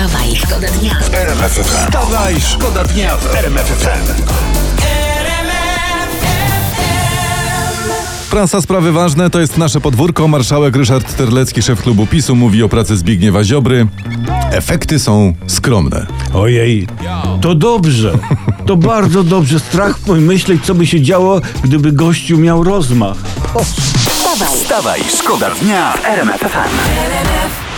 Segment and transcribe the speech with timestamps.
[0.00, 0.98] Wstawaj, szkoda dnia.
[1.62, 4.22] Wstawaj, szkoda dnia w RMF FM.
[8.30, 10.28] Prasa sprawy ważne to jest nasze podwórko.
[10.28, 13.86] Marszałek Ryszard Terlecki, szef klubu PiSu, mówi o pracy Zbigniewa Ziobry.
[14.50, 16.06] Efekty są skromne.
[16.34, 16.86] Ojej,
[17.40, 18.18] to dobrze.
[18.66, 19.60] To bardzo dobrze.
[19.60, 23.16] Strach pomyśleć, co by się działo, gdyby gościu miał rozmach.
[24.08, 27.69] Wstawaj, Wstawaj, szkoda dnia w RMF FM.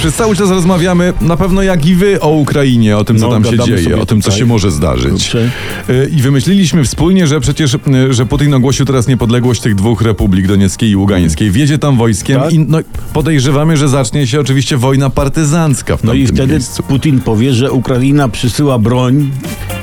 [0.00, 3.32] Przez cały czas rozmawiamy, na pewno jak i wy, o Ukrainie, o tym, co No,
[3.32, 4.38] tam się dzieje, o tym, co tutaj.
[4.38, 5.10] się może zdarzyć.
[5.10, 5.50] Dobrze.
[5.90, 7.78] Y, I wymyśliliśmy wspólnie, że przecież, y,
[8.14, 11.50] że Putin ogłosił teraz niepodległość tych dwóch republik, Donieckiej i Ługańskiej.
[11.50, 12.52] Wjedzie tam wojskiem Tak.
[12.52, 12.78] i no,
[13.12, 16.82] podejrzewamy, że zacznie się oczywiście wojna partyzancka w No i wtedy miejscu.
[16.82, 19.30] Putin powie, że Ukraina przysyła broń,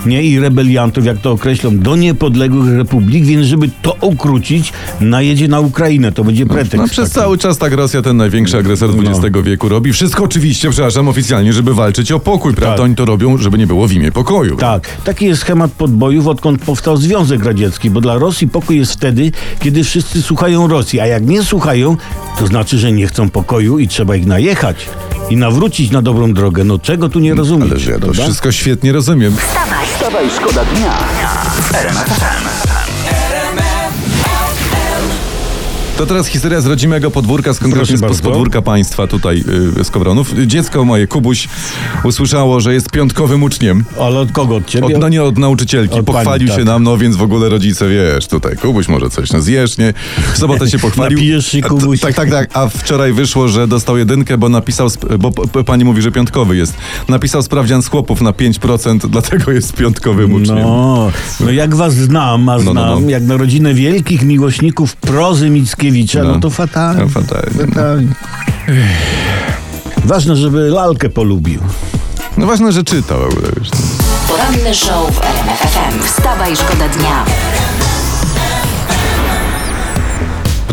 [0.05, 5.59] nie i rebeliantów, jak to określą, do niepodległych republik, więc żeby to ukrócić, najedzie na
[5.59, 6.11] Ukrainę.
[6.11, 6.77] To będzie pretekst.
[6.77, 7.21] No, przez taki.
[7.21, 9.11] cały czas tak Rosja, ten największy agresor No.
[9.11, 12.75] XX wieku, robi wszystko oczywiście, przepraszam, oficjalnie, żeby walczyć o pokój, prawda?
[12.75, 12.85] Tak.
[12.85, 14.57] Oni to robią, żeby nie było w imię pokoju.
[14.57, 19.31] Tak, taki jest schemat podbojów, odkąd powstał Związek Radziecki, bo dla Rosji pokój jest wtedy,
[19.59, 21.97] kiedy wszyscy słuchają Rosji, a jak nie słuchają,
[22.39, 24.85] to znaczy, że nie chcą pokoju i trzeba ich najechać
[25.29, 26.63] i nawrócić na dobrą drogę.
[26.63, 27.71] No czego tu nie rozumiesz?
[27.71, 28.23] Ale że ja to prawda?
[28.23, 29.35] wszystko świetnie rozumiem.
[29.37, 30.91] wstawaj, Wstawaj, szkoda dnia
[31.61, 32.96] w
[35.97, 39.43] To teraz historia z rodzimego podwórka, z konkretnie z, podwórka państwa tutaj
[39.79, 40.33] y, z Kowronów.
[40.47, 41.47] Dziecko moje, Kubuś,
[42.03, 43.85] usłyszało, że jest piątkowym uczniem.
[43.99, 44.55] Ale od kogo?
[44.55, 44.95] Od ciebie?
[44.95, 45.99] Od, no nie od nauczycielki.
[45.99, 46.65] Od Pochwalił pani, się tak.
[46.65, 49.93] nam, no więc w ogóle rodzice, wiesz, tutaj Kubuś może coś, no zjesz, nie?
[50.33, 51.17] W sobotę się pochwalił.
[51.17, 51.99] Napijesz się, Kubuś.
[51.99, 52.49] Tak, tak, tak.
[52.53, 55.31] A wczoraj wyszło, że dostał jedynkę, bo napisał, bo
[55.63, 56.73] pani mówi, że piątkowy jest.
[57.07, 60.59] Napisał sprawdzian z chłopów na 5%, dlatego jest piątkowym uczniem.
[60.59, 63.09] No, no jak was znam, a No, znam, no, no.
[63.09, 65.49] jak na rodzinę wielkich miłośników prozy
[65.91, 66.39] Mickiewicza, no, No.
[66.39, 67.01] to fatalnie.
[67.03, 67.65] No, fatalnie, no.
[67.67, 68.07] fatalnie.
[70.05, 71.61] Ważne, żeby lalkę polubił.
[72.37, 73.19] No ważne, że czytał
[74.27, 76.03] poranny show w RMF FM.
[76.03, 77.25] Wstawaj, szkoda dnia.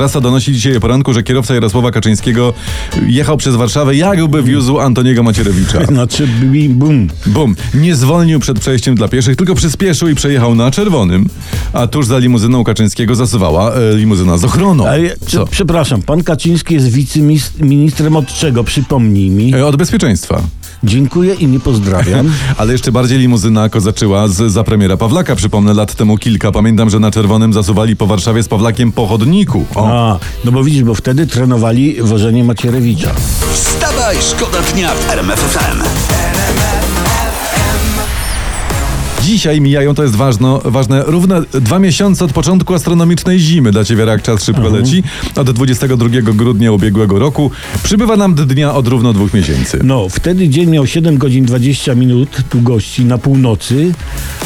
[0.04, 2.52] Prasa donosi dzisiaj o poranku, że kierowca Jarosława Kaczyńskiego
[3.06, 5.84] jechał przez Warszawę, jakby wiózł Antoniego Macierewicza.
[5.94, 6.28] Znaczy,
[6.68, 7.08] bum.
[7.26, 11.28] Bum, nie zwolnił przed przejściem dla pieszych, tylko przyspieszył i przejechał na czerwonym,
[11.72, 14.84] a tuż za limuzyną Kaczyńskiego zasuwała e, limuzyna z ochroną.
[15.26, 15.46] Co?
[15.46, 18.64] przepraszam, pan Kaczyński jest wiceministrem od czego?
[18.64, 19.54] Przypomnij mi.
[19.54, 20.42] E, Od bezpieczeństwa.
[20.84, 22.32] Dziękuję i nie pozdrawiam.
[22.58, 25.36] Ale jeszcze bardziej limuzyna kozaczyła z, za premiera Pawlaka.
[25.36, 26.52] Przypomnę, lat temu kilka.
[26.52, 29.64] Pamiętam, że na czerwonym zasuwali po Warszawie z Pawlakiem po chodniku.
[29.74, 29.88] O.
[29.94, 33.14] A, no bo widzisz, bo wtedy trenowali wożenie Macierewicza.
[33.52, 35.82] Wstawaj, szkoda dnia w RMF FM.
[39.24, 43.72] Dzisiaj mijają, to jest ważno, ważne, równe dwa miesiące od początku astronomicznej zimy.
[43.72, 45.02] Dla ciebie jak czas szybko leci.
[45.36, 47.50] Od 22 grudnia ubiegłego roku
[47.82, 49.80] przybywa nam dnia od równo dwóch miesięcy.
[49.82, 53.92] No, wtedy dzień miał 7 godzin 20 minut długości na północy,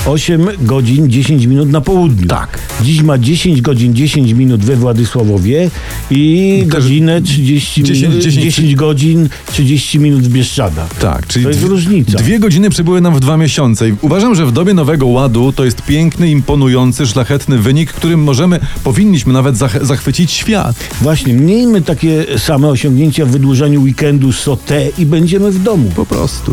[0.07, 2.27] 8 godzin 10 minut na południu.
[2.27, 2.59] Tak.
[2.83, 5.71] Dziś ma 10 godzin 10 minut we Władysławowie
[6.11, 10.95] i Też godzinę 30 10, minut, 10, 10, godzin 30 minut w Bieszczadach.
[10.95, 12.19] Tak, czyli To jest dwie- różnica.
[12.19, 15.65] Dwie godziny przybyły nam w dwa miesiące i uważam, że w dobie nowego ładu to
[15.65, 20.77] jest piękny, imponujący, szlachetny wynik, którym możemy, powinniśmy nawet zach- zachwycić świat.
[21.03, 25.91] Właśnie, miejmy takie same osiągnięcia w wydłużeniu weekendu sotę i będziemy w domu.
[25.97, 26.53] Po prostu.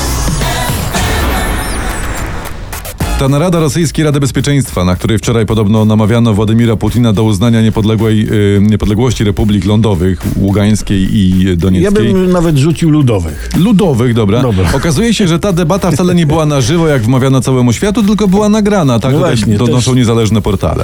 [3.21, 8.27] Ta narada Rosyjskiej Rady Bezpieczeństwa, na której wczoraj podobno namawiano Władimira Putina do uznania niepodległej,
[8.57, 12.13] y, niepodległości republik lądowych, Ługańskiej i Ja Donieckiej.
[12.13, 13.49] bym nawet rzucił ludowych.
[13.57, 14.41] Ludowych, dobra.
[14.41, 14.69] Dobra.
[14.73, 18.27] Okazuje się, że ta debata wcale nie była na żywo, jak wmawiano całemu światu, tylko
[18.27, 18.99] była nagrana.
[18.99, 20.83] Tak No właśnie, donoszą też- niezależne portale.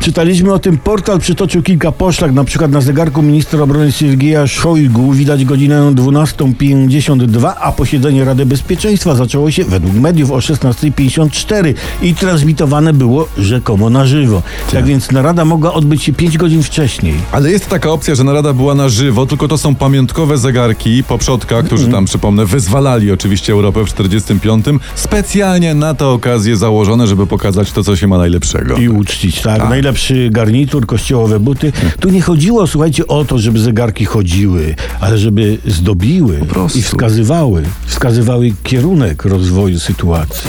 [0.00, 5.12] Czytaliśmy o tym, portal przytoczył kilka poszlak, na przykład na zegarku ministra obrony Siergieja Szojgu
[5.12, 11.65] widać godzinę 12.52, a posiedzenie Rady Bezpieczeństwa zaczęło się według mediów o 16.54
[12.02, 14.42] i transmitowane było rzekomo na żywo.
[14.72, 17.14] Tak więc narada mogła odbyć się 5 godzin wcześniej.
[17.32, 21.18] Ale jest taka opcja, że narada była na żywo, tylko to są pamiątkowe zegarki po
[21.18, 24.64] przodkach, którzy tam, przypomnę, wyzwalali oczywiście Europę w 45.
[24.94, 28.76] Specjalnie na tę okazję założone, żeby pokazać to, co się ma najlepszego.
[28.76, 29.68] I uczcić, tak?
[29.68, 31.72] Najlepszy garnitur, kościołowe buty.
[32.00, 36.40] Tu nie chodziło, słuchajcie, o to, żeby zegarki chodziły, ale żeby zdobiły
[36.74, 40.48] i wskazywały, wskazywały kierunek rozwoju sytuacji.